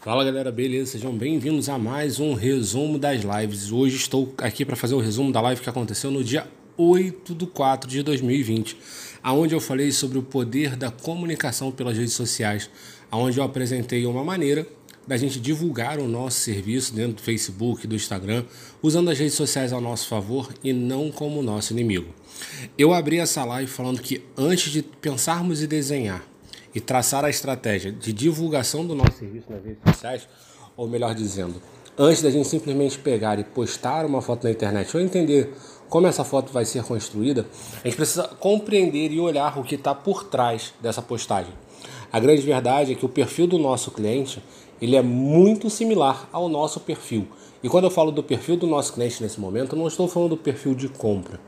Fala 0.00 0.24
galera, 0.24 0.52
beleza? 0.52 0.92
Sejam 0.92 1.12
bem-vindos 1.12 1.68
a 1.68 1.76
mais 1.76 2.20
um 2.20 2.32
resumo 2.34 2.96
das 2.96 3.22
lives. 3.22 3.72
Hoje 3.72 3.96
estou 3.96 4.32
aqui 4.38 4.64
para 4.64 4.76
fazer 4.76 4.94
o 4.94 5.00
resumo 5.00 5.32
da 5.32 5.40
live 5.40 5.60
que 5.60 5.68
aconteceu 5.68 6.12
no 6.12 6.22
dia 6.22 6.46
8 6.76 7.34
de 7.34 7.44
4 7.44 7.90
de 7.90 8.04
2020, 8.04 8.76
aonde 9.20 9.52
eu 9.52 9.60
falei 9.60 9.90
sobre 9.90 10.16
o 10.18 10.22
poder 10.22 10.76
da 10.76 10.88
comunicação 10.88 11.72
pelas 11.72 11.98
redes 11.98 12.12
sociais, 12.12 12.70
aonde 13.10 13.38
eu 13.38 13.42
apresentei 13.42 14.06
uma 14.06 14.22
maneira 14.22 14.64
da 15.08 15.16
gente 15.16 15.40
divulgar 15.40 15.98
o 15.98 16.06
nosso 16.06 16.38
serviço 16.38 16.94
dentro 16.94 17.14
do 17.14 17.22
Facebook, 17.22 17.84
do 17.88 17.96
Instagram, 17.96 18.44
usando 18.80 19.10
as 19.10 19.18
redes 19.18 19.34
sociais 19.34 19.72
ao 19.72 19.80
nosso 19.80 20.06
favor 20.06 20.54
e 20.62 20.72
não 20.72 21.10
como 21.10 21.42
nosso 21.42 21.72
inimigo. 21.72 22.14
Eu 22.78 22.94
abri 22.94 23.18
essa 23.18 23.44
live 23.44 23.68
falando 23.68 24.00
que 24.00 24.22
antes 24.36 24.70
de 24.70 24.82
pensarmos 24.82 25.60
e 25.60 25.66
desenhar 25.66 26.35
e 26.76 26.80
traçar 26.80 27.24
a 27.24 27.30
estratégia 27.30 27.90
de 27.90 28.12
divulgação 28.12 28.86
do 28.86 28.94
nosso 28.94 29.18
serviço 29.18 29.46
nas 29.48 29.64
redes 29.64 29.80
sociais, 29.82 30.28
ou 30.76 30.86
melhor 30.86 31.14
dizendo, 31.14 31.54
antes 31.96 32.20
da 32.20 32.30
gente 32.30 32.46
simplesmente 32.46 32.98
pegar 32.98 33.38
e 33.38 33.44
postar 33.44 34.04
uma 34.04 34.20
foto 34.20 34.44
na 34.44 34.50
internet 34.50 34.94
ou 34.94 35.02
entender 35.02 35.54
como 35.88 36.06
essa 36.06 36.22
foto 36.22 36.52
vai 36.52 36.66
ser 36.66 36.84
construída, 36.84 37.46
a 37.82 37.88
gente 37.88 37.96
precisa 37.96 38.24
compreender 38.24 39.10
e 39.10 39.18
olhar 39.18 39.58
o 39.58 39.64
que 39.64 39.76
está 39.76 39.94
por 39.94 40.24
trás 40.24 40.74
dessa 40.78 41.00
postagem. 41.00 41.54
A 42.12 42.20
grande 42.20 42.42
verdade 42.42 42.92
é 42.92 42.94
que 42.94 43.06
o 43.06 43.08
perfil 43.08 43.46
do 43.46 43.58
nosso 43.58 43.90
cliente 43.90 44.42
ele 44.78 44.96
é 44.96 45.02
muito 45.02 45.70
similar 45.70 46.28
ao 46.30 46.46
nosso 46.46 46.80
perfil. 46.80 47.26
E 47.62 47.70
quando 47.70 47.84
eu 47.84 47.90
falo 47.90 48.12
do 48.12 48.22
perfil 48.22 48.54
do 48.54 48.66
nosso 48.66 48.92
cliente 48.92 49.22
nesse 49.22 49.40
momento, 49.40 49.74
eu 49.74 49.78
não 49.78 49.88
estou 49.88 50.06
falando 50.06 50.30
do 50.30 50.36
perfil 50.36 50.74
de 50.74 50.90
compra, 50.90 51.40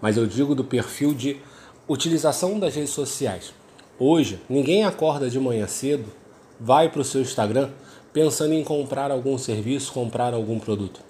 mas 0.00 0.16
eu 0.16 0.24
digo 0.24 0.54
do 0.54 0.62
perfil 0.62 1.12
de 1.12 1.36
utilização 1.88 2.60
das 2.60 2.76
redes 2.76 2.90
sociais. 2.90 3.57
Hoje, 4.00 4.38
ninguém 4.48 4.84
acorda 4.84 5.28
de 5.28 5.40
manhã 5.40 5.66
cedo, 5.66 6.04
vai 6.60 6.88
para 6.88 7.00
o 7.00 7.04
seu 7.04 7.20
Instagram 7.20 7.70
pensando 8.12 8.54
em 8.54 8.62
comprar 8.62 9.10
algum 9.10 9.36
serviço, 9.36 9.92
comprar 9.92 10.32
algum 10.32 10.60
produto. 10.60 11.00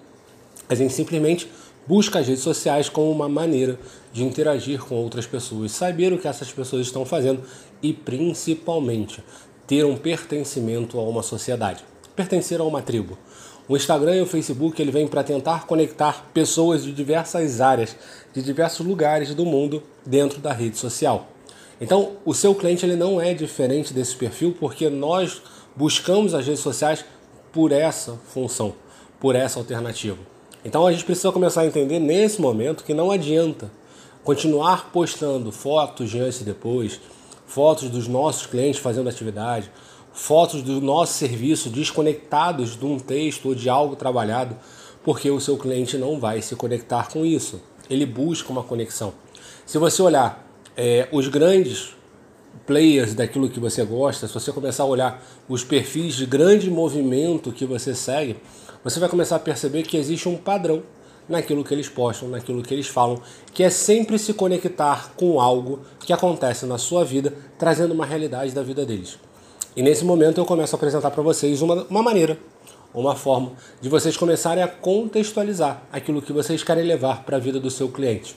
A 0.70 0.75
gente 0.75 0.95
simplesmente 0.95 1.50
busca 1.86 2.19
as 2.19 2.27
redes 2.27 2.42
sociais 2.42 2.89
como 2.89 3.11
uma 3.11 3.28
maneira 3.28 3.78
de 4.11 4.25
interagir 4.25 4.80
com 4.80 4.95
outras 4.95 5.27
pessoas, 5.27 5.72
saber 5.72 6.14
o 6.14 6.19
que 6.19 6.27
essas 6.27 6.50
pessoas 6.50 6.86
estão 6.86 7.05
fazendo 7.05 7.42
e 7.83 7.92
principalmente 7.92 9.23
ter 9.67 9.84
um 9.84 9.97
pertencimento 9.97 10.98
a 10.98 11.02
uma 11.02 11.23
sociedade, 11.23 11.84
pertencer 12.17 12.58
a 12.58 12.64
uma 12.64 12.80
tribo. 12.80 13.19
O 13.69 13.77
Instagram 13.77 14.17
e 14.17 14.23
o 14.23 14.27
Facebook 14.27 14.80
ele 14.80 14.91
vem 14.91 15.06
para 15.06 15.23
tentar 15.23 15.67
conectar 15.67 16.27
pessoas 16.33 16.84
de 16.84 16.92
diversas 16.92 17.61
áreas, 17.61 17.95
de 18.33 18.41
diversos 18.41 18.86
lugares 18.86 19.34
do 19.34 19.45
mundo 19.45 19.83
dentro 20.06 20.41
da 20.41 20.55
rede 20.55 20.78
social. 20.78 21.28
Então, 21.80 22.16
o 22.24 22.34
seu 22.34 22.54
cliente 22.54 22.84
ele 22.84 22.96
não 22.96 23.20
é 23.20 23.32
diferente 23.32 23.94
desse 23.94 24.16
perfil 24.16 24.56
porque 24.58 24.88
nós 24.88 25.40
buscamos 25.76 26.34
as 26.34 26.46
redes 26.46 26.60
sociais 26.60 27.04
por 27.52 27.70
essa 27.70 28.18
função, 28.32 28.74
por 29.20 29.36
essa 29.36 29.58
alternativa. 29.58 30.18
Então, 30.64 30.86
a 30.86 30.92
gente 30.92 31.04
precisa 31.04 31.30
começar 31.30 31.62
a 31.62 31.66
entender 31.66 31.98
nesse 31.98 32.40
momento 32.40 32.84
que 32.84 32.92
não 32.92 33.10
adianta 33.10 33.70
continuar 34.24 34.90
postando 34.92 35.50
fotos 35.52 36.10
de 36.10 36.18
antes 36.18 36.40
e 36.40 36.44
depois, 36.44 37.00
fotos 37.46 37.88
dos 37.88 38.06
nossos 38.08 38.46
clientes 38.46 38.80
fazendo 38.80 39.08
atividade, 39.08 39.70
fotos 40.12 40.62
do 40.62 40.80
nosso 40.80 41.14
serviço 41.14 41.70
desconectados 41.70 42.76
de 42.76 42.84
um 42.84 42.98
texto 42.98 43.46
ou 43.46 43.54
de 43.54 43.68
algo 43.68 43.96
trabalhado, 43.96 44.56
porque 45.04 45.30
o 45.30 45.40
seu 45.40 45.56
cliente 45.56 45.96
não 45.96 46.18
vai 46.18 46.42
se 46.42 46.56
conectar 46.56 47.08
com 47.08 47.24
isso. 47.24 47.60
Ele 47.88 48.04
busca 48.04 48.52
uma 48.52 48.62
conexão. 48.62 49.14
Se 49.64 49.78
você 49.78 50.02
olhar 50.02 50.47
é, 50.80 51.08
os 51.10 51.26
grandes 51.26 51.96
players 52.64 53.12
daquilo 53.12 53.50
que 53.50 53.58
você 53.58 53.84
gosta, 53.84 54.28
se 54.28 54.32
você 54.32 54.52
começar 54.52 54.84
a 54.84 54.86
olhar 54.86 55.20
os 55.48 55.64
perfis 55.64 56.14
de 56.14 56.24
grande 56.24 56.70
movimento 56.70 57.50
que 57.50 57.66
você 57.66 57.96
segue, 57.96 58.36
você 58.84 59.00
vai 59.00 59.08
começar 59.08 59.36
a 59.36 59.40
perceber 59.40 59.82
que 59.82 59.96
existe 59.96 60.28
um 60.28 60.36
padrão 60.36 60.84
naquilo 61.28 61.64
que 61.64 61.74
eles 61.74 61.88
postam, 61.88 62.28
naquilo 62.28 62.62
que 62.62 62.72
eles 62.72 62.86
falam, 62.86 63.20
que 63.52 63.64
é 63.64 63.70
sempre 63.70 64.20
se 64.20 64.33
conectar 64.33 65.12
com 65.17 65.40
algo 65.40 65.80
que 65.98 66.12
acontece 66.12 66.64
na 66.64 66.78
sua 66.78 67.05
vida, 67.05 67.34
trazendo 67.58 67.92
uma 67.92 68.06
realidade 68.06 68.52
da 68.52 68.62
vida 68.62 68.86
deles. 68.86 69.18
E 69.77 69.83
nesse 69.83 70.05
momento 70.05 70.38
eu 70.38 70.46
começo 70.46 70.77
a 70.77 70.78
apresentar 70.78 71.11
para 71.11 71.22
vocês 71.24 71.61
uma, 71.61 71.86
uma 71.90 72.02
maneira, 72.05 72.38
uma 72.94 73.17
forma 73.17 73.52
de 73.80 73.88
vocês 73.88 74.17
começarem 74.17 74.62
a 74.62 74.68
contextualizar 74.68 75.83
aquilo 75.92 76.22
que 76.22 76.33
vocês 76.33 76.62
querem 76.62 76.84
levar 76.84 77.24
para 77.24 77.36
a 77.36 77.40
vida 77.40 77.58
do 77.58 77.68
seu 77.68 77.88
cliente. 77.88 78.36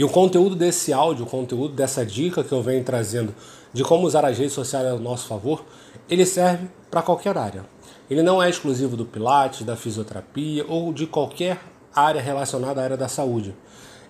E 0.00 0.04
o 0.04 0.08
conteúdo 0.08 0.56
desse 0.56 0.94
áudio, 0.94 1.26
o 1.26 1.28
conteúdo 1.28 1.74
dessa 1.74 2.06
dica 2.06 2.42
que 2.42 2.52
eu 2.52 2.62
venho 2.62 2.82
trazendo 2.82 3.34
de 3.70 3.84
como 3.84 4.06
usar 4.06 4.24
as 4.24 4.38
redes 4.38 4.54
sociais 4.54 4.88
ao 4.88 4.98
nosso 4.98 5.28
favor, 5.28 5.62
ele 6.08 6.24
serve 6.24 6.68
para 6.90 7.02
qualquer 7.02 7.36
área. 7.36 7.66
Ele 8.08 8.22
não 8.22 8.42
é 8.42 8.48
exclusivo 8.48 8.96
do 8.96 9.04
Pilates, 9.04 9.60
da 9.60 9.76
fisioterapia 9.76 10.64
ou 10.66 10.90
de 10.90 11.06
qualquer 11.06 11.60
área 11.94 12.18
relacionada 12.18 12.80
à 12.80 12.84
área 12.84 12.96
da 12.96 13.08
saúde. 13.08 13.54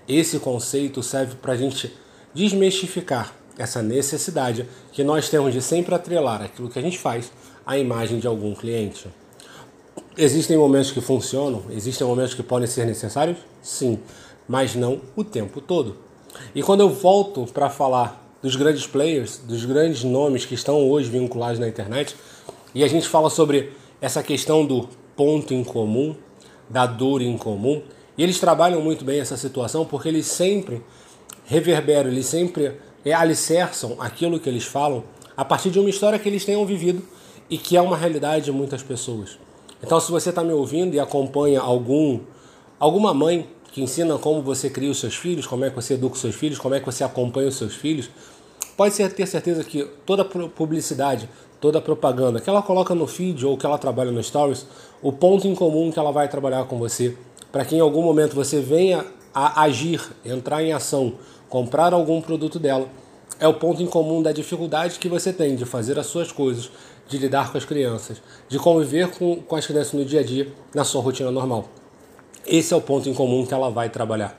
Esse 0.06 0.38
conceito 0.38 1.02
serve 1.02 1.34
para 1.34 1.54
a 1.54 1.56
gente 1.56 1.92
desmistificar 2.32 3.34
essa 3.58 3.82
necessidade 3.82 4.68
que 4.92 5.02
nós 5.02 5.28
temos 5.28 5.52
de 5.52 5.60
sempre 5.60 5.92
atrelar 5.92 6.40
aquilo 6.40 6.70
que 6.70 6.78
a 6.78 6.82
gente 6.82 7.00
faz 7.00 7.32
à 7.66 7.76
imagem 7.76 8.20
de 8.20 8.28
algum 8.28 8.54
cliente. 8.54 9.08
Existem 10.16 10.56
momentos 10.56 10.92
que 10.92 11.00
funcionam, 11.00 11.64
existem 11.68 12.06
momentos 12.06 12.32
que 12.32 12.44
podem 12.44 12.68
ser 12.68 12.86
necessários? 12.86 13.38
Sim 13.60 13.98
mas 14.50 14.74
não 14.74 15.00
o 15.14 15.22
tempo 15.22 15.60
todo. 15.60 15.94
E 16.52 16.60
quando 16.60 16.80
eu 16.80 16.90
volto 16.90 17.46
para 17.54 17.70
falar 17.70 18.20
dos 18.42 18.56
grandes 18.56 18.84
players, 18.84 19.38
dos 19.38 19.64
grandes 19.64 20.02
nomes 20.02 20.44
que 20.44 20.54
estão 20.54 20.90
hoje 20.90 21.08
vinculados 21.08 21.60
na 21.60 21.68
internet, 21.68 22.16
e 22.74 22.82
a 22.82 22.88
gente 22.88 23.08
fala 23.08 23.30
sobre 23.30 23.70
essa 24.00 24.24
questão 24.24 24.66
do 24.66 24.88
ponto 25.14 25.54
em 25.54 25.62
comum, 25.62 26.16
da 26.68 26.84
dor 26.84 27.22
em 27.22 27.38
comum, 27.38 27.80
e 28.18 28.24
eles 28.24 28.40
trabalham 28.40 28.82
muito 28.82 29.04
bem 29.04 29.20
essa 29.20 29.36
situação 29.36 29.84
porque 29.84 30.08
eles 30.08 30.26
sempre 30.26 30.82
reverberam, 31.44 32.10
eles 32.10 32.26
sempre 32.26 32.72
alicerçam 33.16 33.98
aquilo 34.00 34.40
que 34.40 34.48
eles 34.48 34.64
falam 34.64 35.04
a 35.36 35.44
partir 35.44 35.70
de 35.70 35.78
uma 35.78 35.88
história 35.88 36.18
que 36.18 36.28
eles 36.28 36.44
tenham 36.44 36.66
vivido 36.66 37.04
e 37.48 37.56
que 37.56 37.76
é 37.76 37.80
uma 37.80 37.96
realidade 37.96 38.46
de 38.46 38.52
muitas 38.52 38.82
pessoas. 38.82 39.38
Então, 39.80 40.00
se 40.00 40.10
você 40.10 40.30
está 40.30 40.42
me 40.42 40.52
ouvindo 40.52 40.92
e 40.94 40.98
acompanha 40.98 41.60
algum, 41.60 42.18
alguma 42.80 43.14
mãe 43.14 43.48
que 43.72 43.82
ensina 43.82 44.18
como 44.18 44.42
você 44.42 44.68
cria 44.68 44.90
os 44.90 44.98
seus 44.98 45.14
filhos, 45.14 45.46
como 45.46 45.64
é 45.64 45.70
que 45.70 45.76
você 45.76 45.94
educa 45.94 46.14
os 46.14 46.20
seus 46.20 46.34
filhos, 46.34 46.58
como 46.58 46.74
é 46.74 46.80
que 46.80 46.86
você 46.86 47.04
acompanha 47.04 47.48
os 47.48 47.56
seus 47.56 47.74
filhos, 47.74 48.10
pode 48.76 48.94
ter 48.94 49.26
certeza 49.26 49.62
que 49.62 49.84
toda 50.04 50.24
publicidade, 50.24 51.28
toda 51.60 51.80
propaganda 51.80 52.40
que 52.40 52.48
ela 52.48 52.62
coloca 52.62 52.94
no 52.94 53.06
feed 53.06 53.44
ou 53.44 53.56
que 53.56 53.66
ela 53.66 53.78
trabalha 53.78 54.10
no 54.10 54.22
stories, 54.22 54.66
o 55.02 55.12
ponto 55.12 55.46
em 55.46 55.54
comum 55.54 55.92
que 55.92 55.98
ela 55.98 56.10
vai 56.10 56.28
trabalhar 56.28 56.64
com 56.64 56.78
você, 56.78 57.16
para 57.52 57.64
que 57.64 57.76
em 57.76 57.80
algum 57.80 58.02
momento 58.02 58.34
você 58.34 58.60
venha 58.60 59.04
a 59.34 59.62
agir, 59.62 60.00
entrar 60.24 60.62
em 60.62 60.72
ação, 60.72 61.14
comprar 61.48 61.92
algum 61.92 62.20
produto 62.20 62.58
dela, 62.58 62.88
é 63.38 63.46
o 63.46 63.54
ponto 63.54 63.82
em 63.82 63.86
comum 63.86 64.22
da 64.22 64.32
dificuldade 64.32 64.98
que 64.98 65.08
você 65.08 65.32
tem 65.32 65.54
de 65.54 65.64
fazer 65.64 65.98
as 65.98 66.06
suas 66.06 66.32
coisas, 66.32 66.70
de 67.08 67.18
lidar 67.18 67.50
com 67.50 67.58
as 67.58 67.64
crianças, 67.64 68.20
de 68.48 68.58
conviver 68.58 69.10
com, 69.10 69.36
com 69.36 69.56
as 69.56 69.66
crianças 69.66 69.92
no 69.92 70.04
dia 70.04 70.20
a 70.20 70.22
dia, 70.22 70.52
na 70.74 70.84
sua 70.84 71.00
rotina 71.00 71.30
normal. 71.30 71.79
Esse 72.46 72.72
é 72.72 72.76
o 72.76 72.80
ponto 72.80 73.08
em 73.08 73.14
comum 73.14 73.44
que 73.44 73.52
ela 73.52 73.70
vai 73.70 73.88
trabalhar. 73.90 74.38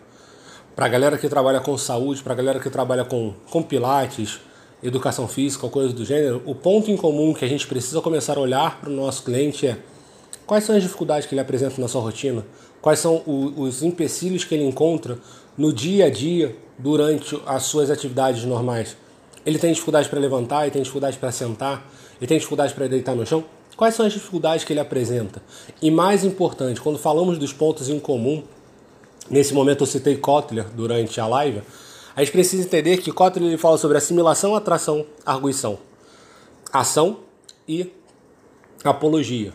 Para 0.75 0.85
a 0.85 0.89
galera 0.89 1.17
que 1.17 1.29
trabalha 1.29 1.59
com 1.59 1.77
saúde, 1.77 2.23
para 2.23 2.33
a 2.33 2.35
galera 2.35 2.59
que 2.59 2.69
trabalha 2.69 3.05
com, 3.05 3.33
com 3.49 3.61
pilates, 3.61 4.39
educação 4.81 5.27
física, 5.27 5.67
coisa 5.67 5.93
do 5.93 6.03
gênero, 6.03 6.41
o 6.45 6.55
ponto 6.55 6.89
em 6.89 6.97
comum 6.97 7.33
que 7.33 7.45
a 7.45 7.47
gente 7.47 7.67
precisa 7.67 8.01
começar 8.01 8.37
a 8.37 8.41
olhar 8.41 8.79
para 8.79 8.89
o 8.89 8.93
nosso 8.93 9.23
cliente 9.23 9.67
é 9.67 9.77
quais 10.45 10.63
são 10.63 10.75
as 10.75 10.81
dificuldades 10.81 11.27
que 11.27 11.35
ele 11.35 11.41
apresenta 11.41 11.79
na 11.79 11.87
sua 11.87 12.01
rotina, 12.01 12.43
quais 12.81 12.99
são 12.99 13.21
os 13.25 13.83
empecilhos 13.83 14.43
que 14.43 14.55
ele 14.55 14.65
encontra 14.65 15.19
no 15.57 15.71
dia 15.71 16.05
a 16.05 16.09
dia 16.09 16.55
durante 16.79 17.39
as 17.45 17.63
suas 17.63 17.91
atividades 17.91 18.43
normais. 18.43 18.97
Ele 19.45 19.59
tem 19.59 19.71
dificuldade 19.71 20.09
para 20.09 20.19
levantar, 20.19 20.63
ele 20.63 20.71
tem 20.71 20.81
dificuldade 20.81 21.17
para 21.17 21.31
sentar, 21.31 21.87
ele 22.19 22.27
tem 22.27 22.37
dificuldade 22.37 22.73
para 22.73 22.87
deitar 22.87 23.15
no 23.15 23.25
chão. 23.25 23.43
Quais 23.75 23.95
são 23.95 24.05
as 24.05 24.13
dificuldades 24.13 24.63
que 24.63 24.73
ele 24.73 24.79
apresenta? 24.79 25.41
E 25.81 25.89
mais 25.89 26.23
importante, 26.23 26.81
quando 26.81 26.99
falamos 26.99 27.37
dos 27.37 27.53
pontos 27.53 27.89
em 27.89 27.99
comum, 27.99 28.43
nesse 29.29 29.53
momento 29.53 29.83
eu 29.83 29.87
citei 29.87 30.17
Kotler 30.17 30.65
durante 30.75 31.19
a 31.19 31.27
live, 31.27 31.61
a 32.15 32.23
gente 32.23 32.31
precisa 32.31 32.63
entender 32.63 32.97
que 32.97 33.11
Kotler 33.11 33.47
ele 33.47 33.57
fala 33.57 33.77
sobre 33.77 33.97
assimilação, 33.97 34.55
atração, 34.55 35.05
arguição, 35.25 35.79
ação 36.71 37.19
e 37.67 37.91
apologia. 38.83 39.53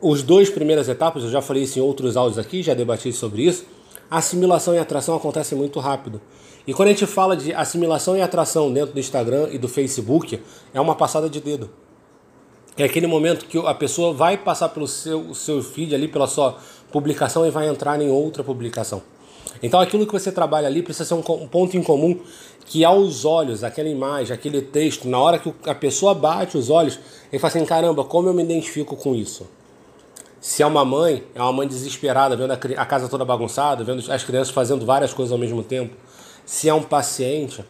Os 0.00 0.22
dois 0.22 0.50
primeiras 0.50 0.88
etapas, 0.88 1.22
eu 1.22 1.30
já 1.30 1.40
falei 1.40 1.62
isso 1.62 1.78
em 1.78 1.82
outros 1.82 2.16
áudios 2.16 2.38
aqui, 2.38 2.62
já 2.62 2.74
debati 2.74 3.12
sobre 3.12 3.42
isso. 3.42 3.64
Assimilação 4.10 4.74
e 4.74 4.78
atração 4.78 5.14
acontecem 5.14 5.56
muito 5.56 5.80
rápido. 5.80 6.20
E 6.66 6.72
quando 6.72 6.88
a 6.88 6.92
gente 6.92 7.06
fala 7.06 7.36
de 7.36 7.52
assimilação 7.52 8.16
e 8.16 8.22
atração 8.22 8.72
dentro 8.72 8.94
do 8.94 9.00
Instagram 9.00 9.48
e 9.52 9.58
do 9.58 9.68
Facebook, 9.68 10.40
é 10.72 10.80
uma 10.80 10.94
passada 10.94 11.28
de 11.28 11.40
dedo. 11.40 11.70
É 12.76 12.84
aquele 12.84 13.06
momento 13.06 13.46
que 13.46 13.56
a 13.58 13.74
pessoa 13.74 14.12
vai 14.12 14.36
passar 14.36 14.68
pelo 14.70 14.88
seu, 14.88 15.32
seu 15.32 15.62
feed 15.62 15.94
ali, 15.94 16.08
pela 16.08 16.26
sua 16.26 16.58
publicação 16.90 17.46
e 17.46 17.50
vai 17.50 17.68
entrar 17.68 18.00
em 18.00 18.10
outra 18.10 18.42
publicação. 18.42 19.02
Então 19.62 19.80
aquilo 19.80 20.06
que 20.06 20.12
você 20.12 20.32
trabalha 20.32 20.66
ali 20.66 20.82
precisa 20.82 21.04
ser 21.04 21.14
um, 21.14 21.42
um 21.42 21.46
ponto 21.46 21.76
em 21.76 21.82
comum 21.82 22.18
que 22.66 22.84
aos 22.84 23.24
olhos, 23.24 23.62
aquela 23.62 23.88
imagem, 23.88 24.34
aquele 24.34 24.60
texto, 24.60 25.08
na 25.08 25.18
hora 25.18 25.38
que 25.38 25.52
a 25.66 25.74
pessoa 25.74 26.14
bate 26.14 26.56
os 26.56 26.70
olhos, 26.70 26.98
ele 27.30 27.38
fala 27.38 27.54
assim, 27.54 27.64
caramba, 27.64 28.04
como 28.04 28.28
eu 28.28 28.34
me 28.34 28.42
identifico 28.42 28.96
com 28.96 29.14
isso? 29.14 29.46
Se 30.40 30.62
é 30.62 30.66
uma 30.66 30.84
mãe, 30.84 31.24
é 31.34 31.40
uma 31.40 31.52
mãe 31.52 31.68
desesperada, 31.68 32.36
vendo 32.36 32.52
a 32.52 32.86
casa 32.86 33.08
toda 33.08 33.24
bagunçada, 33.24 33.84
vendo 33.84 34.10
as 34.10 34.24
crianças 34.24 34.52
fazendo 34.52 34.84
várias 34.84 35.14
coisas 35.14 35.32
ao 35.32 35.38
mesmo 35.38 35.62
tempo. 35.62 35.94
Se 36.44 36.68
é 36.68 36.74
um 36.74 36.82
paciente, 36.82 37.64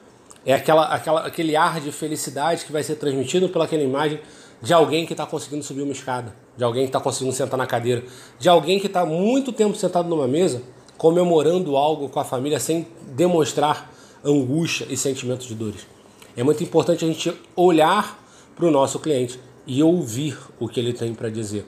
é 0.47 0.55
aquela, 0.55 0.87
aquela, 0.87 1.21
aquele 1.27 1.55
ar 1.55 1.81
de 1.81 1.93
felicidade 1.93 2.65
que 2.65 2.73
vai 2.73 2.83
ser 2.83 2.97
transmitido 2.97 3.49
pelaquela 3.49 3.83
imagem 3.83 4.19
de 4.65 4.73
alguém 4.73 5.05
que 5.05 5.13
está 5.13 5.27
conseguindo 5.27 5.63
subir 5.63 5.83
uma 5.83 5.93
escada, 5.93 6.35
de 6.57 6.65
alguém 6.65 6.85
que 6.85 6.89
está 6.89 6.99
conseguindo 6.99 7.35
sentar 7.37 7.59
na 7.59 7.67
cadeira, 7.67 8.03
de 8.39 8.49
alguém 8.49 8.81
que 8.81 8.87
está 8.87 9.05
muito 9.05 9.53
tempo 9.53 9.77
sentado 9.77 10.09
numa 10.09 10.27
mesa 10.27 10.63
comemorando 10.97 11.77
algo 11.77 12.09
com 12.09 12.19
a 12.19 12.25
família 12.25 12.59
sem 12.59 12.87
demonstrar 13.09 13.93
angústia 14.25 14.87
e 14.89 14.97
sentimentos 14.97 15.47
de 15.47 15.55
dores. 15.55 15.87
É 16.35 16.43
muito 16.43 16.65
importante 16.65 17.05
a 17.05 17.09
gente 17.09 17.33
olhar 17.55 18.19
para 18.57 18.65
o 18.65 18.71
nosso 18.71 18.99
cliente 18.99 19.39
e 19.67 19.83
ouvir 19.83 20.39
o 20.59 20.67
que 20.67 20.81
ele 20.81 20.93
tem 20.93 21.13
para 21.15 21.29
dizer. 21.29 21.67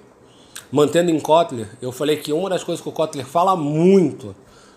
Mantendo 0.72 1.10
em 1.10 1.20
Kotler, 1.20 1.69
eu 1.82 1.93
falei 1.93 2.16
que 2.16 2.32
uma 2.32 2.48
das 2.48 2.64
coisas 2.64 2.82
que 2.82 2.88
o 2.88 2.93
Kotler 2.93 3.26
fala 3.26 3.54
muito 3.54 4.34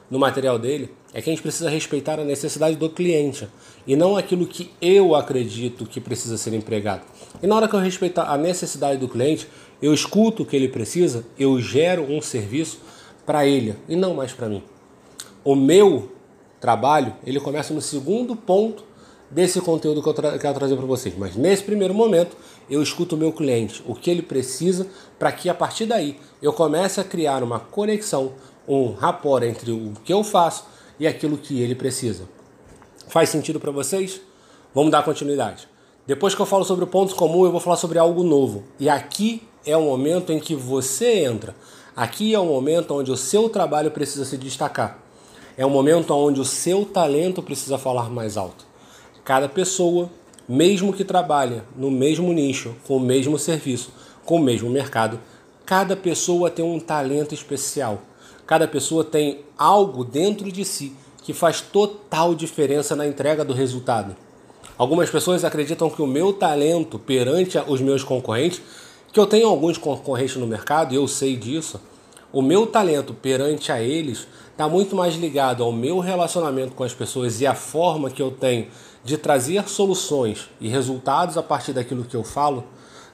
no 0.09 0.17
material 0.17 0.57
dele 0.57 0.89
é 1.13 1.21
que 1.21 1.29
a 1.29 1.33
gente 1.33 1.41
precisa 1.41 1.69
respeitar 1.69 2.19
a 2.19 2.23
necessidade 2.23 2.75
do 2.75 2.89
cliente 2.89 3.47
e 3.85 3.95
não 3.95 4.17
aquilo 4.17 4.45
que 4.45 4.71
eu 4.81 5.15
acredito 5.15 5.85
que 5.85 5.99
precisa 5.99 6.37
ser 6.37 6.53
empregado. 6.53 7.01
E 7.41 7.47
na 7.47 7.55
hora 7.55 7.67
que 7.67 7.75
eu 7.75 7.79
respeitar 7.79 8.31
a 8.31 8.37
necessidade 8.37 8.99
do 8.99 9.07
cliente, 9.07 9.47
eu 9.81 9.93
escuto 9.93 10.43
o 10.43 10.45
que 10.45 10.55
ele 10.55 10.67
precisa, 10.67 11.25
eu 11.37 11.59
gero 11.59 12.03
um 12.03 12.21
serviço 12.21 12.79
para 13.25 13.45
ele 13.45 13.75
e 13.87 13.95
não 13.95 14.13
mais 14.13 14.33
para 14.33 14.49
mim. 14.49 14.63
O 15.43 15.55
meu 15.55 16.11
trabalho, 16.59 17.15
ele 17.25 17.39
começa 17.39 17.73
no 17.73 17.81
segundo 17.81 18.35
ponto 18.35 18.83
desse 19.31 19.61
conteúdo 19.61 20.01
que 20.01 20.09
eu 20.09 20.39
quero 20.39 20.53
trazer 20.55 20.75
para 20.75 20.85
vocês. 20.85 21.15
Mas 21.17 21.35
nesse 21.35 21.63
primeiro 21.63 21.93
momento, 21.93 22.35
eu 22.69 22.81
escuto 22.81 23.15
o 23.15 23.17
meu 23.17 23.31
cliente, 23.31 23.83
o 23.87 23.95
que 23.95 24.09
ele 24.09 24.21
precisa, 24.21 24.87
para 25.17 25.31
que 25.31 25.49
a 25.49 25.53
partir 25.53 25.85
daí 25.85 26.17
eu 26.41 26.51
comece 26.51 26.99
a 26.99 27.03
criar 27.03 27.43
uma 27.43 27.59
conexão, 27.59 28.33
um 28.69 28.93
rapport 28.93 29.43
entre 29.43 29.71
o 29.71 29.93
que 30.05 30.13
eu 30.13 30.23
faço 30.23 30.65
e 30.99 31.07
aquilo 31.07 31.37
que 31.37 31.59
ele 31.59 31.73
precisa. 31.73 32.29
Faz 33.07 33.29
sentido 33.29 33.59
para 33.59 33.71
vocês? 33.71 34.21
Vamos 34.73 34.91
dar 34.91 35.03
continuidade. 35.03 35.67
Depois 36.05 36.35
que 36.35 36.41
eu 36.41 36.45
falo 36.45 36.63
sobre 36.63 36.83
o 36.83 36.87
ponto 36.87 37.15
comum, 37.15 37.43
eu 37.45 37.51
vou 37.51 37.59
falar 37.59 37.77
sobre 37.77 37.97
algo 37.97 38.23
novo. 38.23 38.63
E 38.79 38.87
aqui 38.87 39.43
é 39.65 39.75
o 39.75 39.81
momento 39.81 40.31
em 40.31 40.39
que 40.39 40.53
você 40.53 41.23
entra. 41.23 41.55
Aqui 41.95 42.33
é 42.33 42.39
o 42.39 42.45
momento 42.45 42.93
onde 42.93 43.11
o 43.11 43.17
seu 43.17 43.49
trabalho 43.49 43.89
precisa 43.89 44.23
se 44.23 44.37
destacar. 44.37 44.99
É 45.57 45.65
o 45.65 45.69
momento 45.69 46.13
onde 46.13 46.39
o 46.39 46.45
seu 46.45 46.85
talento 46.85 47.41
precisa 47.41 47.77
falar 47.77 48.09
mais 48.09 48.37
alto. 48.37 48.65
Cada 49.25 49.49
pessoa, 49.49 50.09
mesmo 50.47 50.93
que 50.93 51.03
trabalhe 51.03 51.61
no 51.75 51.91
mesmo 51.91 52.31
nicho, 52.31 52.75
com 52.87 52.97
o 52.97 52.99
mesmo 52.99 53.37
serviço, 53.37 53.91
com 54.23 54.35
o 54.35 54.39
mesmo 54.39 54.69
mercado, 54.69 55.19
cada 55.65 55.95
pessoa 55.95 56.49
tem 56.49 56.63
um 56.63 56.79
talento 56.79 57.33
especial. 57.33 58.01
Cada 58.49 58.67
pessoa 58.67 59.03
tem 59.03 59.41
algo 59.55 60.03
dentro 60.03 60.51
de 60.51 60.65
si 60.65 60.95
que 61.21 61.33
faz 61.33 61.61
total 61.61 62.33
diferença 62.33 62.95
na 62.95 63.05
entrega 63.05 63.45
do 63.45 63.53
resultado. 63.53 64.15
Algumas 64.75 65.07
pessoas 65.07 65.45
acreditam 65.45 65.87
que 65.87 66.01
o 66.01 66.07
meu 66.07 66.33
talento 66.33 66.97
perante 66.97 67.59
os 67.67 67.79
meus 67.79 68.03
concorrentes, 68.03 68.59
que 69.13 69.19
eu 69.19 69.27
tenho 69.27 69.47
alguns 69.47 69.77
concorrentes 69.77 70.37
no 70.37 70.47
mercado 70.47 70.91
e 70.91 70.95
eu 70.95 71.07
sei 71.07 71.37
disso, 71.37 71.79
o 72.33 72.41
meu 72.41 72.65
talento 72.65 73.13
perante 73.13 73.71
a 73.71 73.83
eles 73.83 74.27
está 74.51 74.67
muito 74.67 74.95
mais 74.95 75.13
ligado 75.13 75.63
ao 75.63 75.71
meu 75.71 75.99
relacionamento 75.99 76.73
com 76.73 76.83
as 76.83 76.93
pessoas 76.95 77.39
e 77.41 77.45
a 77.45 77.53
forma 77.53 78.09
que 78.09 78.19
eu 78.19 78.31
tenho 78.31 78.65
de 79.03 79.15
trazer 79.15 79.69
soluções 79.69 80.49
e 80.59 80.67
resultados 80.67 81.37
a 81.37 81.43
partir 81.43 81.71
daquilo 81.71 82.03
que 82.03 82.15
eu 82.15 82.23
falo 82.23 82.63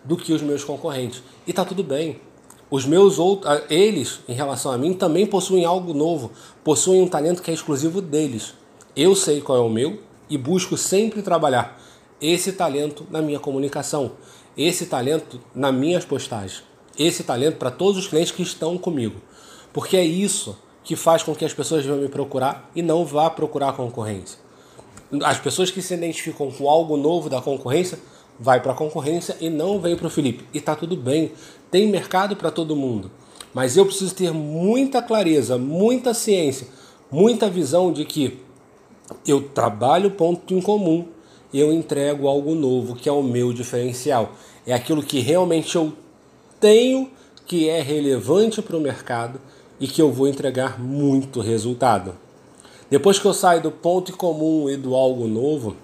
do 0.01 0.15
que 0.15 0.31
os 0.31 0.41
meus 0.41 0.63
concorrentes. 0.63 1.21
E 1.45 1.49
está 1.49 1.65
tudo 1.65 1.83
bem. 1.83 2.21
Os 2.69 2.85
meus 2.85 3.19
outros, 3.19 3.61
eles, 3.69 4.19
em 4.27 4.33
relação 4.33 4.71
a 4.71 4.77
mim, 4.77 4.93
também 4.93 5.25
possuem 5.25 5.65
algo 5.65 5.93
novo, 5.93 6.31
possuem 6.63 7.01
um 7.01 7.07
talento 7.07 7.41
que 7.41 7.51
é 7.51 7.53
exclusivo 7.53 8.01
deles. 8.01 8.53
Eu 8.95 9.15
sei 9.15 9.41
qual 9.41 9.57
é 9.57 9.61
o 9.61 9.69
meu 9.69 9.99
e 10.29 10.37
busco 10.37 10.75
sempre 10.77 11.21
trabalhar 11.21 11.79
esse 12.19 12.53
talento 12.53 13.05
na 13.11 13.21
minha 13.21 13.39
comunicação, 13.39 14.13
esse 14.57 14.85
talento 14.87 15.39
nas 15.53 15.73
minhas 15.73 16.05
postagens 16.05 16.63
esse 16.97 17.23
talento 17.23 17.57
para 17.57 17.71
todos 17.71 17.97
os 17.97 18.07
clientes 18.07 18.31
que 18.31 18.41
estão 18.41 18.77
comigo. 18.77 19.21
Porque 19.73 19.97
é 19.97 20.03
isso 20.03 20.57
que 20.83 20.95
faz 20.95 21.23
com 21.23 21.35
que 21.35 21.43
as 21.43 21.53
pessoas 21.53 21.83
venham 21.83 21.99
me 21.99 22.07
procurar 22.07 22.69
e 22.75 22.81
não 22.81 23.05
vá 23.05 23.29
procurar 23.29 23.69
a 23.69 23.73
concorrência. 23.73 24.39
As 25.23 25.39
pessoas 25.39 25.71
que 25.71 25.81
se 25.81 25.93
identificam 25.93 26.51
com 26.51 26.69
algo 26.69 26.97
novo 26.97 27.29
da 27.29 27.41
concorrência 27.41 27.99
vai 28.39 28.61
para 28.61 28.71
a 28.71 28.75
concorrência 28.75 29.35
e 29.39 29.49
não 29.49 29.79
vem 29.79 29.95
para 29.95 30.07
o 30.07 30.09
Felipe. 30.09 30.45
E 30.53 30.57
está 30.57 30.75
tudo 30.75 30.95
bem, 30.95 31.31
tem 31.71 31.87
mercado 31.87 32.35
para 32.35 32.51
todo 32.51 32.75
mundo. 32.75 33.11
Mas 33.53 33.77
eu 33.77 33.85
preciso 33.85 34.13
ter 34.13 34.31
muita 34.31 35.01
clareza, 35.01 35.57
muita 35.57 36.13
ciência, 36.13 36.67
muita 37.11 37.49
visão 37.49 37.91
de 37.91 38.05
que 38.05 38.39
eu 39.25 39.49
trabalho 39.49 40.11
ponto 40.11 40.53
em 40.53 40.61
comum 40.61 41.07
eu 41.57 41.71
entrego 41.71 42.27
algo 42.27 42.53
novo, 42.53 42.95
que 42.95 43.07
é 43.07 43.11
o 43.11 43.23
meu 43.23 43.53
diferencial. 43.53 44.33
É 44.67 44.73
aquilo 44.73 45.01
que 45.01 45.19
realmente 45.19 45.75
eu 45.75 45.93
tenho 46.59 47.09
que 47.45 47.69
é 47.69 47.81
relevante 47.81 48.61
para 48.61 48.75
o 48.75 48.81
mercado 48.81 49.39
e 49.79 49.87
que 49.87 50.01
eu 50.01 50.11
vou 50.11 50.27
entregar 50.27 50.81
muito 50.81 51.39
resultado. 51.39 52.15
Depois 52.89 53.19
que 53.19 53.25
eu 53.25 53.33
saio 53.33 53.61
do 53.61 53.71
ponto 53.71 54.15
comum 54.17 54.69
e 54.69 54.75
do 54.75 54.95
algo 54.95 55.27
novo, 55.27 55.75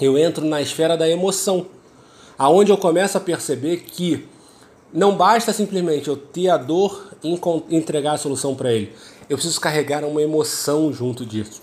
eu 0.00 0.16
entro 0.16 0.44
na 0.44 0.60
esfera 0.62 0.96
da 0.96 1.08
emoção, 1.08 1.66
aonde 2.38 2.70
eu 2.70 2.78
começo 2.78 3.18
a 3.18 3.20
perceber 3.20 3.78
que 3.78 4.26
não 4.92 5.16
basta 5.16 5.52
simplesmente 5.52 6.08
eu 6.08 6.16
ter 6.16 6.48
a 6.48 6.56
dor 6.56 7.08
e 7.22 7.38
entregar 7.74 8.12
a 8.12 8.18
solução 8.18 8.54
para 8.54 8.72
ele. 8.72 8.92
Eu 9.28 9.36
preciso 9.36 9.60
carregar 9.60 10.04
uma 10.04 10.22
emoção 10.22 10.92
junto 10.92 11.26
disso. 11.26 11.60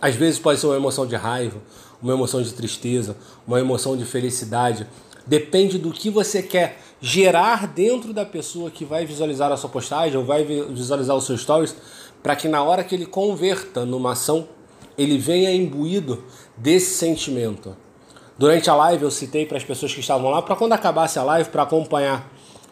Às 0.00 0.14
vezes 0.14 0.38
pode 0.38 0.60
ser 0.60 0.66
uma 0.66 0.76
emoção 0.76 1.06
de 1.06 1.16
raiva, 1.16 1.58
uma 2.02 2.12
emoção 2.12 2.42
de 2.42 2.52
tristeza, 2.52 3.16
uma 3.46 3.58
emoção 3.58 3.96
de 3.96 4.04
felicidade. 4.04 4.86
Depende 5.26 5.78
do 5.78 5.90
que 5.90 6.10
você 6.10 6.42
quer 6.42 6.78
gerar 7.00 7.66
dentro 7.66 8.12
da 8.12 8.24
pessoa 8.24 8.70
que 8.70 8.84
vai 8.84 9.06
visualizar 9.06 9.50
a 9.50 9.56
sua 9.56 9.70
postagem 9.70 10.18
ou 10.18 10.24
vai 10.24 10.44
visualizar 10.44 11.16
os 11.16 11.24
seus 11.24 11.40
stories, 11.40 11.74
para 12.22 12.36
que 12.36 12.48
na 12.48 12.62
hora 12.62 12.84
que 12.84 12.94
ele 12.94 13.06
converta 13.06 13.84
numa 13.84 14.12
ação, 14.12 14.48
ele 14.96 15.16
venha 15.16 15.52
imbuído 15.52 16.24
desse 16.58 16.94
sentimento. 16.94 17.76
Durante 18.36 18.70
a 18.70 18.74
live 18.74 19.04
eu 19.04 19.10
citei 19.10 19.46
para 19.46 19.56
as 19.56 19.64
pessoas 19.64 19.92
que 19.92 20.00
estavam 20.00 20.30
lá, 20.30 20.42
para 20.42 20.56
quando 20.56 20.72
acabasse 20.72 21.18
a 21.18 21.22
live, 21.22 21.48
para 21.50 21.62
acompanhar 21.62 22.30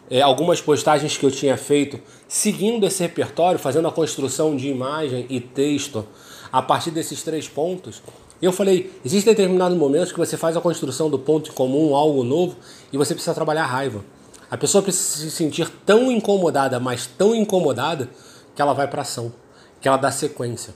é, 0.09 0.21
algumas 0.21 0.61
postagens 0.61 1.17
que 1.17 1.25
eu 1.25 1.31
tinha 1.31 1.57
feito, 1.57 1.99
seguindo 2.27 2.85
esse 2.85 3.01
repertório, 3.03 3.59
fazendo 3.59 3.87
a 3.87 3.91
construção 3.91 4.55
de 4.55 4.69
imagem 4.69 5.25
e 5.29 5.39
texto 5.39 6.07
a 6.51 6.61
partir 6.61 6.91
desses 6.91 7.23
três 7.23 7.47
pontos, 7.47 8.01
eu 8.41 8.51
falei, 8.51 8.93
existem 9.03 9.33
determinados 9.33 9.77
momentos 9.77 10.11
que 10.11 10.17
você 10.17 10.37
faz 10.37 10.55
a 10.55 10.61
construção 10.61 11.09
do 11.09 11.17
ponto 11.17 11.49
em 11.49 11.53
comum, 11.53 11.95
algo 11.95 12.23
novo, 12.23 12.55
e 12.93 12.97
você 12.97 13.13
precisa 13.13 13.33
trabalhar 13.33 13.63
a 13.63 13.67
raiva. 13.67 14.05
A 14.49 14.55
pessoa 14.55 14.81
precisa 14.81 15.25
se 15.25 15.31
sentir 15.31 15.69
tão 15.85 16.11
incomodada, 16.11 16.79
mas 16.79 17.05
tão 17.05 17.35
incomodada, 17.35 18.09
que 18.55 18.61
ela 18.61 18.73
vai 18.73 18.87
para 18.87 19.01
ação, 19.01 19.33
que 19.81 19.87
ela 19.87 19.97
dá 19.97 20.11
sequência. 20.11 20.73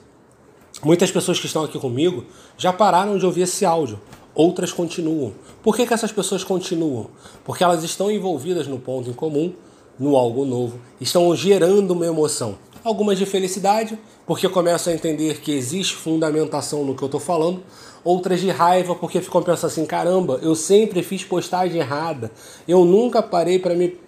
Muitas 0.84 1.12
pessoas 1.12 1.40
que 1.40 1.46
estão 1.46 1.64
aqui 1.64 1.78
comigo 1.78 2.26
já 2.58 2.74
pararam 2.74 3.16
de 3.16 3.24
ouvir 3.24 3.44
esse 3.44 3.64
áudio, 3.64 4.02
outras 4.34 4.74
continuam. 4.74 5.32
Por 5.62 5.76
que, 5.76 5.86
que 5.86 5.94
essas 5.94 6.12
pessoas 6.12 6.44
continuam? 6.44 7.12
Porque 7.46 7.64
elas 7.64 7.84
estão 7.84 8.10
envolvidas 8.10 8.66
no 8.66 8.80
ponto 8.80 9.08
em 9.08 9.14
comum, 9.14 9.54
no 10.00 10.18
algo 10.18 10.44
novo, 10.44 10.80
estão 11.00 11.36
gerando 11.36 11.92
uma 11.92 12.08
emoção. 12.08 12.58
Algumas 12.84 13.20
de 13.20 13.28
felicidade, 13.28 13.96
porque 14.26 14.50
começam 14.50 14.92
a 14.92 14.96
entender 14.96 15.40
que 15.42 15.52
existe 15.52 15.94
fundamentação 15.94 16.84
no 16.84 16.96
que 16.96 17.04
eu 17.04 17.06
estou 17.06 17.22
falando, 17.22 17.62
outras 18.04 18.42
de 18.42 18.50
raiva 18.50 18.96
porque 18.96 19.22
ficam 19.22 19.44
pensando 19.44 19.70
assim: 19.70 19.86
caramba, 19.86 20.40
eu 20.42 20.56
sempre 20.56 21.04
fiz 21.04 21.24
postagem 21.24 21.80
errada, 21.80 22.32
eu 22.68 22.84
nunca 22.84 23.22
parei 23.22 23.60
para 23.60 23.76
me, 23.76 24.00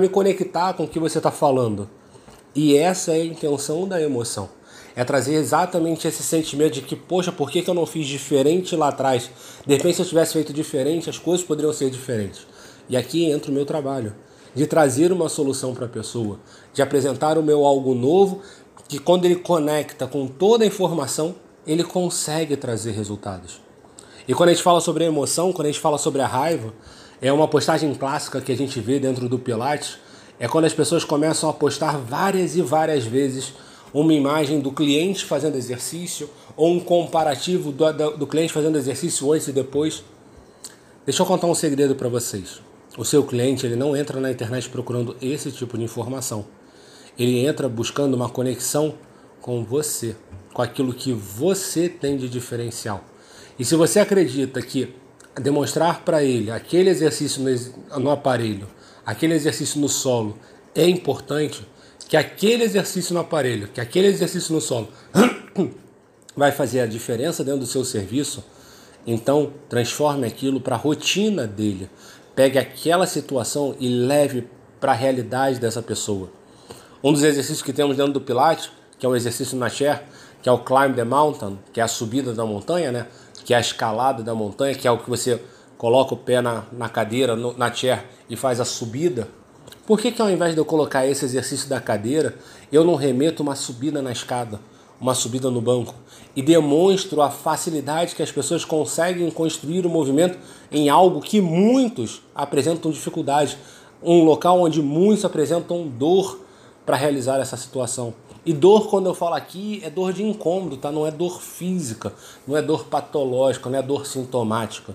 me 0.00 0.08
conectar 0.08 0.72
com 0.72 0.82
o 0.82 0.88
que 0.88 0.98
você 0.98 1.18
está 1.18 1.30
falando. 1.30 1.88
E 2.52 2.76
essa 2.76 3.12
é 3.12 3.20
a 3.20 3.24
intenção 3.24 3.86
da 3.86 4.02
emoção. 4.02 4.48
É 4.96 5.04
trazer 5.04 5.34
exatamente 5.34 6.08
esse 6.08 6.22
sentimento 6.22 6.72
de 6.72 6.80
que, 6.80 6.96
poxa, 6.96 7.30
por 7.30 7.50
que, 7.50 7.60
que 7.60 7.68
eu 7.68 7.74
não 7.74 7.84
fiz 7.84 8.06
diferente 8.06 8.74
lá 8.74 8.88
atrás? 8.88 9.30
De 9.66 9.76
repente, 9.76 9.96
se 9.96 10.02
eu 10.02 10.06
tivesse 10.06 10.32
feito 10.32 10.54
diferente, 10.54 11.10
as 11.10 11.18
coisas 11.18 11.46
poderiam 11.46 11.70
ser 11.70 11.90
diferentes. 11.90 12.46
E 12.88 12.96
aqui 12.96 13.30
entra 13.30 13.50
o 13.50 13.54
meu 13.54 13.66
trabalho 13.66 14.14
de 14.54 14.66
trazer 14.66 15.12
uma 15.12 15.28
solução 15.28 15.74
para 15.74 15.84
a 15.84 15.88
pessoa, 15.88 16.40
de 16.72 16.80
apresentar 16.80 17.36
o 17.36 17.42
meu 17.42 17.66
algo 17.66 17.94
novo, 17.94 18.40
que 18.88 18.98
quando 18.98 19.26
ele 19.26 19.36
conecta 19.36 20.06
com 20.06 20.26
toda 20.26 20.64
a 20.64 20.66
informação, 20.66 21.34
ele 21.66 21.84
consegue 21.84 22.56
trazer 22.56 22.92
resultados. 22.92 23.60
E 24.26 24.32
quando 24.32 24.48
a 24.48 24.52
gente 24.52 24.62
fala 24.62 24.80
sobre 24.80 25.04
a 25.04 25.08
emoção, 25.08 25.52
quando 25.52 25.66
a 25.66 25.70
gente 25.70 25.80
fala 25.80 25.98
sobre 25.98 26.22
a 26.22 26.26
raiva, 26.26 26.72
é 27.20 27.30
uma 27.30 27.46
postagem 27.46 27.92
clássica 27.94 28.40
que 28.40 28.50
a 28.50 28.56
gente 28.56 28.80
vê 28.80 28.98
dentro 28.98 29.28
do 29.28 29.38
Pilates, 29.38 29.98
é 30.38 30.48
quando 30.48 30.64
as 30.64 30.72
pessoas 30.72 31.04
começam 31.04 31.50
a 31.50 31.52
postar 31.52 31.98
várias 31.98 32.56
e 32.56 32.62
várias 32.62 33.04
vezes 33.04 33.52
uma 33.92 34.12
imagem 34.12 34.60
do 34.60 34.70
cliente 34.70 35.24
fazendo 35.24 35.56
exercício 35.56 36.28
ou 36.56 36.72
um 36.72 36.80
comparativo 36.80 37.72
do, 37.72 37.92
do, 38.16 38.26
cliente 38.26 38.52
fazendo 38.52 38.76
exercício 38.78 39.32
antes 39.32 39.48
e 39.48 39.52
depois. 39.52 40.04
Deixa 41.04 41.22
eu 41.22 41.26
contar 41.26 41.46
um 41.46 41.54
segredo 41.54 41.94
para 41.94 42.08
vocês. 42.08 42.60
O 42.98 43.04
seu 43.04 43.24
cliente 43.24 43.66
ele 43.66 43.76
não 43.76 43.96
entra 43.96 44.20
na 44.20 44.30
internet 44.30 44.68
procurando 44.68 45.16
esse 45.20 45.52
tipo 45.52 45.76
de 45.76 45.84
informação. 45.84 46.46
Ele 47.18 47.46
entra 47.46 47.68
buscando 47.68 48.14
uma 48.14 48.28
conexão 48.28 48.94
com 49.40 49.64
você, 49.64 50.16
com 50.52 50.62
aquilo 50.62 50.92
que 50.92 51.12
você 51.12 51.88
tem 51.88 52.16
de 52.16 52.28
diferencial. 52.28 53.04
E 53.58 53.64
se 53.64 53.74
você 53.74 54.00
acredita 54.00 54.60
que 54.60 54.94
demonstrar 55.40 56.02
para 56.02 56.22
ele 56.22 56.50
aquele 56.50 56.90
exercício 56.90 57.42
no, 57.42 58.00
no 58.00 58.10
aparelho, 58.10 58.66
aquele 59.04 59.34
exercício 59.34 59.80
no 59.80 59.88
solo 59.88 60.36
é 60.74 60.86
importante, 60.88 61.66
que 62.08 62.16
aquele 62.16 62.64
exercício 62.64 63.14
no 63.14 63.20
aparelho, 63.20 63.68
que 63.68 63.80
aquele 63.80 64.08
exercício 64.08 64.54
no 64.54 64.60
solo 64.60 64.88
vai 66.36 66.52
fazer 66.52 66.80
a 66.80 66.86
diferença 66.86 67.42
dentro 67.42 67.60
do 67.60 67.66
seu 67.66 67.84
serviço, 67.84 68.44
então 69.06 69.52
transforme 69.68 70.26
aquilo 70.26 70.60
para 70.60 70.76
a 70.76 70.78
rotina 70.78 71.46
dele. 71.46 71.88
Pegue 72.34 72.58
aquela 72.58 73.06
situação 73.06 73.74
e 73.80 73.88
leve 73.88 74.46
para 74.80 74.92
a 74.92 74.94
realidade 74.94 75.58
dessa 75.58 75.80
pessoa. 75.80 76.30
Um 77.02 77.12
dos 77.12 77.22
exercícios 77.22 77.62
que 77.62 77.72
temos 77.72 77.96
dentro 77.96 78.12
do 78.12 78.20
Pilates, 78.20 78.70
que 78.98 79.06
é 79.06 79.08
um 79.08 79.16
exercício 79.16 79.56
na 79.56 79.68
chair, 79.68 80.02
que 80.42 80.48
é 80.48 80.52
o 80.52 80.58
climb 80.58 80.94
the 80.94 81.04
mountain, 81.04 81.58
que 81.72 81.80
é 81.80 81.82
a 81.82 81.88
subida 81.88 82.32
da 82.32 82.44
montanha, 82.44 82.92
né? 82.92 83.06
Que 83.44 83.54
é 83.54 83.56
a 83.56 83.60
escalada 83.60 84.22
da 84.22 84.34
montanha, 84.34 84.74
que 84.74 84.86
é 84.86 84.90
o 84.90 84.98
que 84.98 85.08
você 85.08 85.40
coloca 85.78 86.14
o 86.14 86.16
pé 86.16 86.40
na, 86.40 86.64
na 86.72 86.88
cadeira, 86.88 87.36
no, 87.36 87.56
na 87.56 87.72
chair 87.72 88.04
e 88.28 88.36
faz 88.36 88.60
a 88.60 88.64
subida. 88.64 89.28
Por 89.86 90.00
que, 90.00 90.10
que 90.10 90.20
ao 90.20 90.28
invés 90.28 90.52
de 90.52 90.60
eu 90.60 90.64
colocar 90.64 91.06
esse 91.06 91.24
exercício 91.24 91.68
da 91.68 91.80
cadeira, 91.80 92.34
eu 92.72 92.84
não 92.84 92.96
remeto 92.96 93.40
uma 93.42 93.54
subida 93.54 94.02
na 94.02 94.10
escada, 94.10 94.58
uma 95.00 95.14
subida 95.14 95.48
no 95.48 95.60
banco 95.60 95.94
e 96.34 96.42
demonstro 96.42 97.22
a 97.22 97.30
facilidade 97.30 98.16
que 98.16 98.22
as 98.22 98.32
pessoas 98.32 98.64
conseguem 98.64 99.30
construir 99.30 99.86
o 99.86 99.88
movimento 99.88 100.38
em 100.72 100.88
algo 100.88 101.20
que 101.20 101.40
muitos 101.40 102.20
apresentam 102.34 102.90
dificuldade, 102.90 103.56
um 104.02 104.24
local 104.24 104.60
onde 104.60 104.82
muitos 104.82 105.24
apresentam 105.24 105.86
dor 105.86 106.40
para 106.84 106.96
realizar 106.96 107.38
essa 107.38 107.56
situação. 107.56 108.12
E 108.44 108.52
dor, 108.52 108.88
quando 108.88 109.06
eu 109.06 109.14
falo 109.14 109.34
aqui, 109.34 109.80
é 109.84 109.90
dor 109.90 110.12
de 110.12 110.22
incômodo, 110.22 110.76
tá? 110.76 110.90
Não 110.90 111.06
é 111.06 111.10
dor 111.10 111.40
física, 111.40 112.12
não 112.46 112.56
é 112.56 112.62
dor 112.62 112.84
patológica, 112.84 113.68
não 113.68 113.78
é 113.78 113.82
dor 113.82 114.06
sintomática. 114.06 114.94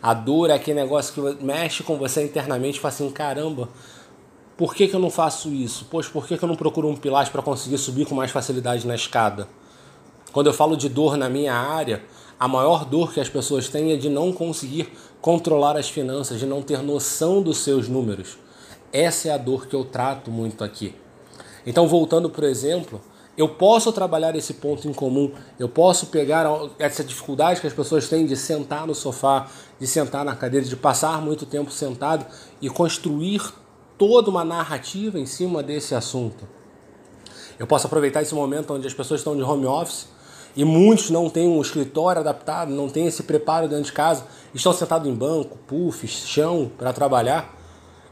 A 0.00 0.14
dor 0.14 0.50
é 0.50 0.54
aquele 0.54 0.80
negócio 0.80 1.12
que 1.14 1.44
mexe 1.44 1.82
com 1.82 1.96
você 1.96 2.24
internamente 2.24 2.78
e 2.78 2.80
fala 2.80 2.94
assim: 2.94 3.10
caramba, 3.10 3.68
por 4.56 4.74
que, 4.74 4.86
que 4.86 4.94
eu 4.94 5.00
não 5.00 5.10
faço 5.10 5.52
isso? 5.52 5.86
Poxa, 5.86 6.10
por 6.12 6.26
que, 6.26 6.36
que 6.36 6.44
eu 6.44 6.48
não 6.48 6.56
procuro 6.56 6.88
um 6.88 6.96
pilates 6.96 7.32
para 7.32 7.42
conseguir 7.42 7.78
subir 7.78 8.06
com 8.06 8.14
mais 8.14 8.30
facilidade 8.30 8.86
na 8.86 8.94
escada? 8.94 9.48
Quando 10.32 10.46
eu 10.46 10.52
falo 10.52 10.76
de 10.76 10.88
dor 10.88 11.16
na 11.16 11.28
minha 11.28 11.54
área, 11.54 12.02
a 12.38 12.48
maior 12.48 12.84
dor 12.84 13.12
que 13.12 13.20
as 13.20 13.28
pessoas 13.28 13.68
têm 13.68 13.92
é 13.92 13.96
de 13.96 14.08
não 14.08 14.32
conseguir 14.32 14.92
controlar 15.20 15.76
as 15.76 15.88
finanças, 15.88 16.40
de 16.40 16.46
não 16.46 16.62
ter 16.62 16.82
noção 16.82 17.42
dos 17.42 17.58
seus 17.58 17.88
números. 17.88 18.36
Essa 18.92 19.28
é 19.28 19.30
a 19.32 19.38
dor 19.38 19.66
que 19.66 19.76
eu 19.76 19.84
trato 19.84 20.30
muito 20.30 20.64
aqui. 20.64 20.94
Então, 21.66 21.86
voltando 21.86 22.28
por 22.28 22.44
exemplo, 22.44 23.00
eu 23.36 23.48
posso 23.48 23.92
trabalhar 23.92 24.34
esse 24.36 24.54
ponto 24.54 24.86
em 24.86 24.92
comum, 24.92 25.32
eu 25.58 25.68
posso 25.68 26.06
pegar 26.06 26.46
essa 26.78 27.02
dificuldade 27.02 27.60
que 27.60 27.66
as 27.66 27.72
pessoas 27.72 28.08
têm 28.08 28.26
de 28.26 28.36
sentar 28.36 28.86
no 28.86 28.94
sofá, 28.94 29.48
de 29.80 29.86
sentar 29.86 30.24
na 30.24 30.36
cadeira, 30.36 30.66
de 30.66 30.76
passar 30.76 31.22
muito 31.22 31.46
tempo 31.46 31.70
sentado 31.70 32.26
e 32.60 32.68
construir 32.68 33.40
toda 34.02 34.30
uma 34.30 34.44
narrativa 34.44 35.16
em 35.16 35.26
cima 35.26 35.62
desse 35.62 35.94
assunto. 35.94 36.44
Eu 37.56 37.68
posso 37.68 37.86
aproveitar 37.86 38.20
esse 38.20 38.34
momento 38.34 38.74
onde 38.74 38.84
as 38.84 38.92
pessoas 38.92 39.20
estão 39.20 39.36
de 39.36 39.44
home 39.44 39.64
office 39.64 40.08
e 40.56 40.64
muitos 40.64 41.08
não 41.08 41.30
têm 41.30 41.46
um 41.46 41.62
escritório 41.62 42.20
adaptado, 42.20 42.72
não 42.72 42.88
têm 42.88 43.06
esse 43.06 43.22
preparo 43.22 43.68
dentro 43.68 43.84
de 43.84 43.92
casa, 43.92 44.26
estão 44.52 44.72
sentados 44.72 45.08
em 45.08 45.14
banco, 45.14 45.56
puffs, 45.68 46.26
chão 46.26 46.68
para 46.76 46.92
trabalhar. 46.92 47.56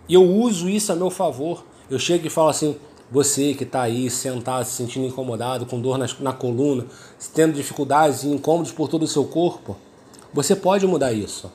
E 0.08 0.14
eu 0.14 0.22
uso 0.22 0.68
isso 0.68 0.92
a 0.92 0.94
meu 0.94 1.10
favor. 1.10 1.64
Eu 1.90 1.98
chego 1.98 2.24
e 2.24 2.30
falo 2.30 2.50
assim: 2.50 2.76
você 3.10 3.52
que 3.52 3.64
está 3.64 3.82
aí 3.82 4.08
sentado, 4.08 4.64
se 4.66 4.70
sentindo 4.70 5.08
incomodado, 5.08 5.66
com 5.66 5.80
dor 5.80 5.98
na, 5.98 6.06
na 6.20 6.32
coluna, 6.32 6.86
tendo 7.34 7.54
dificuldades 7.54 8.22
e 8.22 8.28
incômodos 8.28 8.70
por 8.70 8.86
todo 8.86 9.02
o 9.02 9.08
seu 9.08 9.24
corpo, 9.24 9.76
você 10.32 10.54
pode 10.54 10.86
mudar 10.86 11.12
isso. 11.12 11.50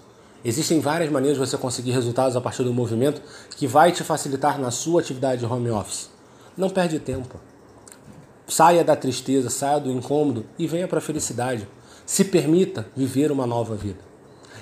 Existem 0.45 0.79
várias 0.79 1.11
maneiras 1.11 1.39
de 1.39 1.43
você 1.43 1.57
conseguir 1.57 1.89
resultados 1.89 2.35
a 2.35 2.41
partir 2.41 2.61
do 2.61 2.71
movimento 2.71 3.19
que 3.57 3.65
vai 3.65 3.91
te 3.91 4.03
facilitar 4.03 4.59
na 4.59 4.69
sua 4.69 5.01
atividade 5.01 5.39
de 5.39 5.51
home 5.51 5.71
office. 5.71 6.11
Não 6.55 6.69
perde 6.69 6.99
tempo. 6.99 7.39
Saia 8.47 8.83
da 8.83 8.95
tristeza, 8.95 9.49
saia 9.49 9.79
do 9.79 9.89
incômodo 9.89 10.45
e 10.59 10.67
venha 10.67 10.87
para 10.87 10.99
a 10.99 11.01
felicidade. 11.01 11.67
Se 12.05 12.23
permita 12.25 12.85
viver 12.95 13.31
uma 13.31 13.47
nova 13.47 13.75
vida. 13.75 13.97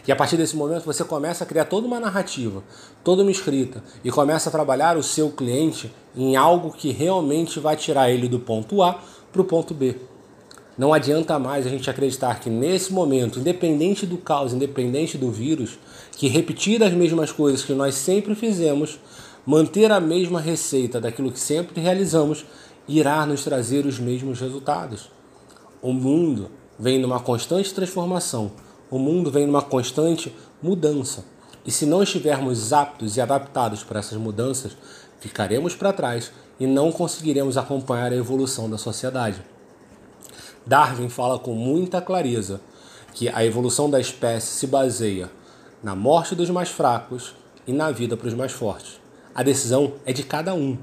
E 0.07 0.11
a 0.11 0.15
partir 0.15 0.37
desse 0.37 0.55
momento 0.55 0.85
você 0.85 1.03
começa 1.03 1.43
a 1.43 1.47
criar 1.47 1.65
toda 1.65 1.85
uma 1.85 1.99
narrativa, 1.99 2.63
toda 3.03 3.21
uma 3.21 3.31
escrita 3.31 3.83
e 4.05 4.09
começa 4.09 4.47
a 4.47 4.51
trabalhar 4.53 4.95
o 4.95 5.03
seu 5.03 5.31
cliente 5.31 5.93
em 6.15 6.37
algo 6.37 6.71
que 6.71 6.91
realmente 6.91 7.59
vai 7.59 7.75
tirar 7.75 8.09
ele 8.09 8.29
do 8.29 8.39
ponto 8.39 8.81
A 8.81 9.01
para 9.33 9.41
o 9.41 9.45
ponto 9.45 9.73
B. 9.73 9.97
Não 10.75 10.91
adianta 10.91 11.37
mais 11.37 11.67
a 11.67 11.69
gente 11.69 11.87
acreditar 11.87 12.39
que 12.39 12.49
nesse 12.49 12.91
momento, 12.91 13.39
independente 13.39 14.07
do 14.07 14.17
caos, 14.17 14.53
independente 14.53 15.19
do 15.19 15.29
vírus, 15.29 15.77
que 16.13 16.27
repetir 16.27 16.83
as 16.83 16.91
mesmas 16.93 17.31
coisas 17.31 17.63
que 17.63 17.73
nós 17.73 17.93
sempre 17.93 18.33
fizemos, 18.33 18.99
manter 19.45 19.91
a 19.91 19.99
mesma 19.99 20.41
receita 20.41 20.99
daquilo 20.99 21.31
que 21.31 21.39
sempre 21.39 21.79
realizamos, 21.79 22.43
irá 22.87 23.23
nos 23.23 23.43
trazer 23.43 23.85
os 23.85 23.99
mesmos 23.99 24.39
resultados. 24.39 25.11
O 25.79 25.93
mundo 25.93 26.49
vem 26.79 26.99
numa 26.99 27.19
constante 27.19 27.71
transformação, 27.71 28.51
o 28.89 28.97
mundo 28.97 29.29
vem 29.29 29.45
numa 29.45 29.61
constante 29.61 30.33
mudança. 30.61 31.23
E 31.63 31.71
se 31.71 31.85
não 31.85 32.01
estivermos 32.01 32.73
aptos 32.73 33.15
e 33.15 33.21
adaptados 33.21 33.83
para 33.83 33.99
essas 33.99 34.17
mudanças, 34.17 34.75
ficaremos 35.19 35.75
para 35.75 35.93
trás 35.93 36.31
e 36.59 36.65
não 36.65 36.91
conseguiremos 36.91 37.57
acompanhar 37.57 38.11
a 38.11 38.15
evolução 38.15 38.67
da 38.67 38.77
sociedade. 38.77 39.52
Darwin 40.65 41.09
fala 41.09 41.37
com 41.37 41.53
muita 41.53 42.01
clareza 42.01 42.61
que 43.13 43.29
a 43.29 43.45
evolução 43.45 43.89
da 43.89 43.99
espécie 43.99 44.47
se 44.47 44.67
baseia 44.67 45.29
na 45.83 45.95
morte 45.95 46.35
dos 46.35 46.49
mais 46.49 46.69
fracos 46.69 47.35
e 47.67 47.73
na 47.73 47.91
vida 47.91 48.15
para 48.15 48.27
os 48.27 48.33
mais 48.33 48.51
fortes. 48.51 48.99
A 49.35 49.43
decisão 49.43 49.93
é 50.05 50.13
de 50.13 50.23
cada 50.23 50.53
um. 50.53 50.77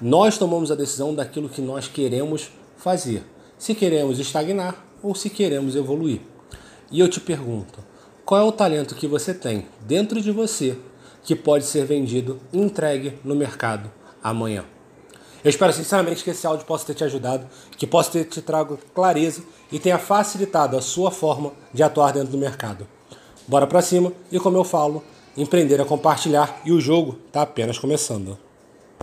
Nós 0.00 0.36
tomamos 0.36 0.70
a 0.70 0.74
decisão 0.74 1.14
daquilo 1.14 1.48
que 1.48 1.60
nós 1.60 1.88
queremos 1.88 2.50
fazer, 2.76 3.24
se 3.56 3.74
queremos 3.74 4.18
estagnar 4.18 4.84
ou 5.02 5.14
se 5.14 5.30
queremos 5.30 5.76
evoluir. 5.76 6.20
E 6.90 7.00
eu 7.00 7.08
te 7.08 7.20
pergunto, 7.20 7.78
qual 8.24 8.40
é 8.40 8.44
o 8.44 8.52
talento 8.52 8.94
que 8.94 9.06
você 9.06 9.32
tem 9.32 9.66
dentro 9.80 10.20
de 10.20 10.30
você 10.30 10.78
que 11.22 11.34
pode 11.34 11.64
ser 11.64 11.86
vendido 11.86 12.40
e 12.52 12.58
entregue 12.58 13.18
no 13.24 13.34
mercado 13.34 13.90
amanhã? 14.22 14.64
Eu 15.44 15.50
espero 15.50 15.72
sinceramente 15.72 16.22
que 16.22 16.30
esse 16.30 16.46
áudio 16.46 16.64
possa 16.64 16.86
ter 16.86 16.94
te 16.94 17.04
ajudado, 17.04 17.46
que 17.76 17.86
possa 17.86 18.12
ter 18.12 18.24
te 18.24 18.40
trago 18.40 18.78
clareza 18.94 19.42
e 19.72 19.78
tenha 19.78 19.98
facilitado 19.98 20.76
a 20.76 20.80
sua 20.80 21.10
forma 21.10 21.52
de 21.74 21.82
atuar 21.82 22.12
dentro 22.12 22.30
do 22.30 22.38
mercado. 22.38 22.86
Bora 23.48 23.66
para 23.66 23.82
cima 23.82 24.12
e 24.30 24.38
como 24.38 24.56
eu 24.56 24.64
falo, 24.64 25.02
empreender 25.36 25.80
a 25.80 25.84
compartilhar 25.84 26.60
e 26.64 26.70
o 26.70 26.80
jogo 26.80 27.18
está 27.26 27.42
apenas 27.42 27.78
começando. 27.78 28.38